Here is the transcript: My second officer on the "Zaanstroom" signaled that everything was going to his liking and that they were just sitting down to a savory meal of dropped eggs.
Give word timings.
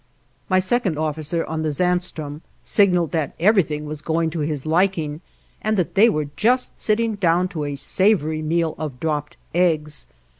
My 0.49 0.57
second 0.57 0.97
officer 0.97 1.45
on 1.45 1.61
the 1.61 1.69
"Zaanstroom" 1.71 2.41
signaled 2.63 3.11
that 3.11 3.35
everything 3.39 3.85
was 3.85 4.01
going 4.01 4.31
to 4.31 4.39
his 4.39 4.65
liking 4.65 5.21
and 5.61 5.77
that 5.77 5.93
they 5.93 6.09
were 6.09 6.29
just 6.35 6.79
sitting 6.79 7.13
down 7.17 7.47
to 7.49 7.65
a 7.65 7.75
savory 7.75 8.41
meal 8.41 8.73
of 8.79 8.99
dropped 8.99 9.37
eggs. 9.53 10.07